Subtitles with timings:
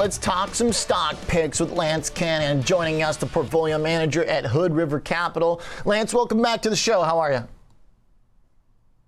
[0.00, 4.72] let's talk some stock picks with Lance Cannon joining us, the portfolio manager at Hood
[4.72, 5.60] River Capital.
[5.84, 7.02] Lance, welcome back to the show.
[7.02, 7.46] How are you?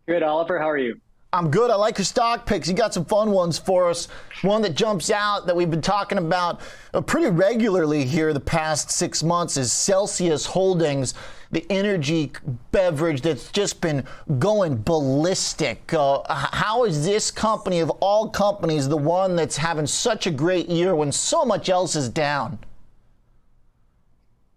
[0.06, 0.58] Good, Oliver.
[0.58, 1.00] How are you?
[1.34, 1.70] I'm good.
[1.70, 2.68] I like your stock picks.
[2.68, 4.06] You got some fun ones for us.
[4.42, 6.60] One that jumps out that we've been talking about
[6.92, 11.14] uh, pretty regularly here the past six months is Celsius Holdings,
[11.50, 12.32] the energy
[12.70, 14.04] beverage that's just been
[14.38, 15.94] going ballistic.
[15.94, 20.68] Uh, how is this company, of all companies, the one that's having such a great
[20.68, 22.58] year when so much else is down?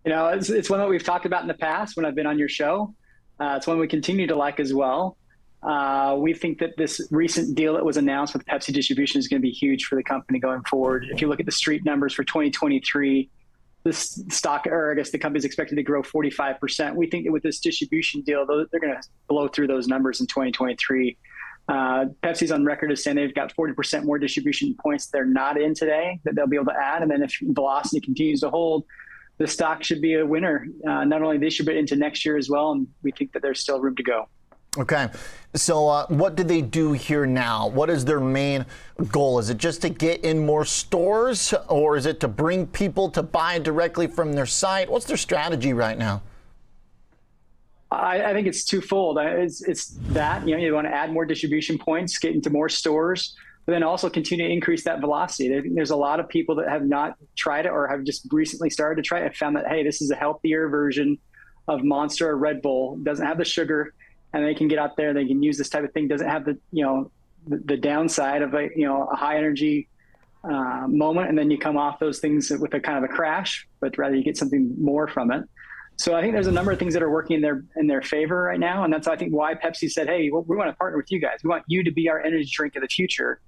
[0.04, 2.28] You know, it's, it's one that we've talked about in the past when I've been
[2.28, 2.94] on your show.
[3.40, 5.16] Uh, it's one we continue to like as well.
[5.66, 9.42] Uh, we think that this recent deal that was announced with Pepsi distribution is going
[9.42, 11.08] to be huge for the company going forward.
[11.10, 13.30] If you look at the street numbers for 2023,
[13.84, 16.96] this stock, or I guess the company is expected to grow 45%.
[16.96, 20.28] We think that with this distribution deal, they're going to blow through those numbers in
[20.28, 21.18] 2023.
[21.68, 25.74] Uh, Pepsi's on record as saying they've got 40% more distribution points they're not in
[25.74, 27.02] today that they'll be able to add.
[27.02, 28.86] And then if velocity continues to hold,
[29.40, 32.38] the stock should be a winner, uh, not only this year, but into next year
[32.38, 32.72] as well.
[32.72, 34.30] And we think that there's still room to go.
[34.78, 35.10] Okay.
[35.56, 37.70] So, uh, what do they do here now?
[37.70, 38.66] What is their main
[39.10, 39.40] goal?
[39.40, 43.24] Is it just to get in more stores, or is it to bring people to
[43.24, 44.90] buy directly from their site?
[44.90, 46.22] What's their strategy right now?
[47.90, 49.18] I, I think it's twofold.
[49.22, 52.68] It's, it's that you know you want to add more distribution points, get into more
[52.68, 53.34] stores,
[53.66, 55.70] but then also continue to increase that velocity.
[55.74, 59.02] There's a lot of people that have not tried it or have just recently started
[59.02, 59.24] to try it.
[59.24, 61.18] Have found that hey, this is a healthier version
[61.70, 62.98] of Monster or Red Bull.
[62.98, 63.94] Doesn't have the sugar
[64.34, 65.14] and they can get out there.
[65.14, 66.08] They can use this type of thing.
[66.08, 67.12] Doesn't have the you know
[67.48, 69.88] the, downside of a you know a high energy
[70.44, 73.68] uh, moment, and then you come off those things with a kind of a crash,
[73.80, 75.44] but rather you get something more from it.
[75.98, 78.02] So I think there's a number of things that are working in their in their
[78.02, 80.76] favor right now, and that's I think why Pepsi said, "Hey, well, we want to
[80.76, 81.40] partner with you guys.
[81.44, 83.40] We want you to be our energy drink of the future."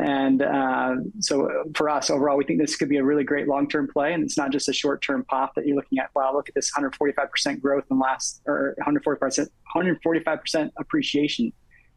[0.00, 3.88] And uh, so for us overall, we think this could be a really great long-term
[3.92, 6.08] play, and it's not just a short-term pop that you're looking at.
[6.14, 11.52] Wow, look at this 145% growth in last, or 145%, 145% appreciation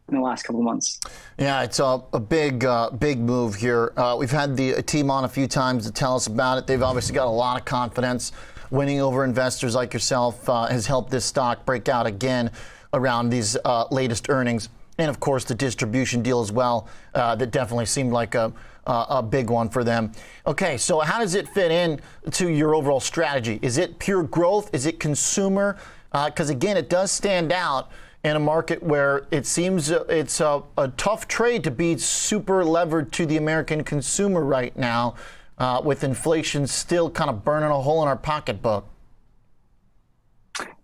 [0.09, 0.99] in the last couple of months.
[1.37, 3.93] Yeah, it's a, a big, uh, big move here.
[3.95, 6.67] Uh, we've had the team on a few times to tell us about it.
[6.67, 8.33] They've obviously got a lot of confidence.
[8.69, 12.51] Winning over investors like yourself uh, has helped this stock break out again
[12.93, 14.67] around these uh, latest earnings
[14.97, 16.87] and of course the distribution deal as well.
[17.13, 18.53] Uh, that definitely seemed like a,
[18.85, 20.11] a big one for them.
[20.45, 21.99] Okay, so how does it fit in
[22.31, 23.59] to your overall strategy?
[23.61, 24.69] Is it pure growth?
[24.73, 25.77] Is it consumer?
[26.11, 27.91] Because uh, again, it does stand out
[28.23, 32.63] in a market where it seems uh, it's a, a, tough trade to be super
[32.63, 35.15] levered to the American consumer right now,
[35.57, 38.87] uh, with inflation still kind of burning a hole in our pocketbook.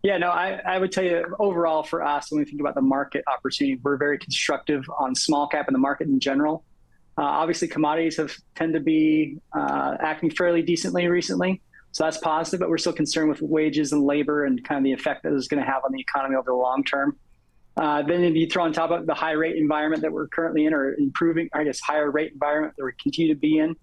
[0.02, 2.82] Yeah, no, I, I would tell you overall for us, when we think about the
[2.82, 6.64] market opportunity, we're very constructive on small cap and the market in general.
[7.18, 11.62] Uh, obviously, commodities have tend to be uh, acting fairly decently recently,
[11.92, 12.62] so that's positive.
[12.62, 15.50] But we're still concerned with wages and labor and kind of the effect that is
[15.50, 17.18] going to have on the economy over the long term.
[17.76, 20.66] Uh, then if you throw on top of the high rate environment that we're currently
[20.66, 23.76] in, or improving, I guess, higher rate environment that we continue to be in,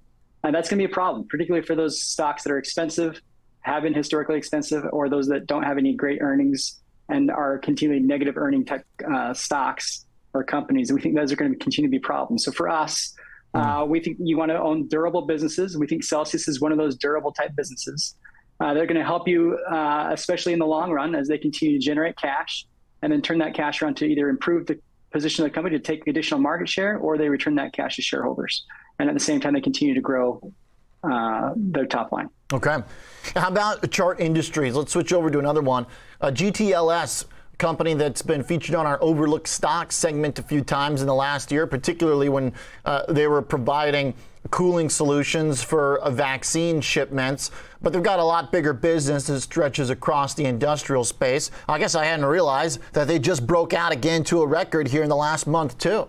[0.45, 3.21] uh, that's going to be a problem, particularly for those stocks that are expensive
[3.67, 8.01] have been historically expensive or those that don't have any great earnings and are continually
[8.01, 10.89] negative earning tech uh, stocks or companies.
[10.89, 12.45] And we think those are going to continue to be problems.
[12.45, 13.13] So for us,
[13.55, 13.91] uh, hmm.
[13.91, 15.77] we think you want to own durable businesses.
[15.77, 18.15] We think Celsius is one of those durable type businesses.
[18.61, 21.79] Uh, they're going to help you, uh, especially in the long run, as they continue
[21.79, 22.67] to generate cash
[23.03, 24.79] and then turn that cash around to either improve the
[25.11, 28.03] position of the company to take additional market share or they return that cash to
[28.03, 28.65] shareholders.
[29.01, 30.53] And at the same time, they continue to grow
[31.03, 32.29] uh, their top line.
[32.53, 32.79] Okay.
[33.35, 34.75] How about Chart Industries?
[34.75, 35.87] Let's switch over to another one.
[36.21, 37.25] Uh, GTLS
[37.59, 41.51] company that's been featured on our overlooked stocks segment a few times in the last
[41.51, 42.53] year, particularly when
[42.85, 44.15] uh, they were providing
[44.51, 47.51] cooling solutions for uh, vaccine shipments.
[47.83, 51.51] But they've got a lot bigger business that stretches across the industrial space.
[51.69, 55.03] I guess I hadn't realized that they just broke out again to a record here
[55.03, 56.09] in the last month, too.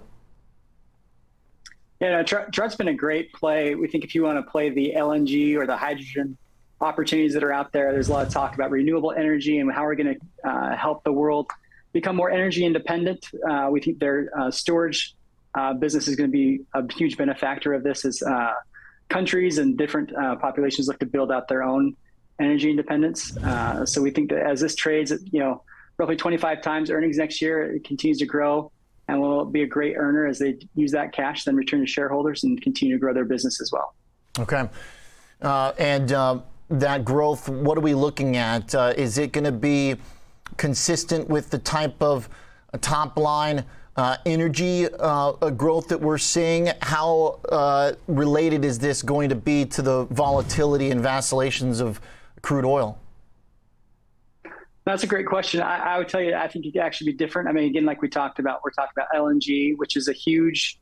[1.99, 3.73] Yeah, no, Chart's been a great play.
[3.73, 6.37] We think if you want to play the LNG or the hydrogen
[6.79, 9.83] opportunities that are out there, there's a lot of talk about renewable energy and how
[9.83, 11.49] we're going to uh, help the world
[11.93, 13.27] become more energy independent.
[13.49, 15.15] Uh, we think their uh, storage
[15.55, 18.53] uh, business is going to be a huge benefactor of this as uh,
[19.09, 21.95] countries and different uh, populations look to build out their own
[22.39, 23.35] energy independence.
[23.85, 25.63] so we think that as this trades you know
[25.97, 28.71] roughly 25 times earnings next year, it continues to grow
[29.07, 32.43] and will be a great earner as they use that cash, then return to shareholders
[32.43, 33.93] and continue to grow their business as well.
[34.39, 34.67] Okay.
[35.41, 36.39] Uh, and uh,
[36.69, 38.73] that growth, what are we looking at?
[38.75, 39.95] Uh, is it going to be
[40.57, 42.29] consistent with the type of
[42.81, 43.65] top line
[43.97, 46.69] uh, energy uh, growth that we're seeing.
[46.81, 51.99] How uh, related is this going to be to the volatility and vacillations of
[52.41, 52.99] crude oil?
[54.87, 55.61] That's a great question.
[55.61, 57.49] I, I, would tell you, I think it could actually be different.
[57.49, 60.79] I mean, again, like we talked about, we're talking about LNG, which is a huge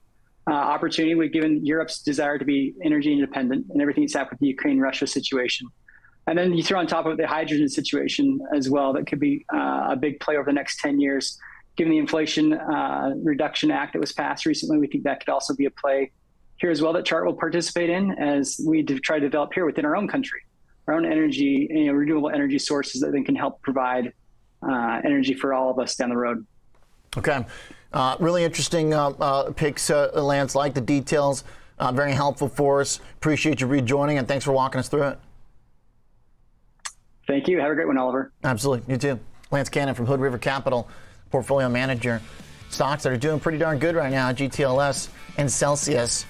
[0.47, 1.15] uh, opportunity.
[1.15, 4.79] We've given Europe's desire to be energy independent and everything that's happened with the Ukraine
[4.79, 5.69] Russia situation.
[6.27, 9.43] And then you throw on top of the hydrogen situation as well, that could be
[9.51, 11.39] uh, a big play over the next 10 years.
[11.75, 15.55] Given the Inflation uh, Reduction Act that was passed recently, we think that could also
[15.55, 16.11] be a play
[16.57, 19.83] here as well that Chart will participate in as we try to develop here within
[19.83, 20.41] our own country
[20.87, 24.13] our own energy, you know, renewable energy sources that then can help provide
[24.67, 26.45] uh, energy for all of us down the road.
[27.17, 27.45] Okay.
[27.93, 30.55] Uh, really interesting uh, uh picks, uh, Lance.
[30.55, 31.43] Like the details.
[31.77, 32.99] Uh, very helpful for us.
[33.17, 35.19] Appreciate you rejoining and thanks for walking us through it.
[37.27, 37.59] Thank you.
[37.59, 38.31] Have a great one, Oliver.
[38.43, 38.93] Absolutely.
[38.93, 39.19] You too.
[39.51, 40.87] Lance Cannon from Hood River Capital,
[41.31, 42.21] portfolio manager.
[42.69, 46.25] Stocks that are doing pretty darn good right now GTLS and Celsius.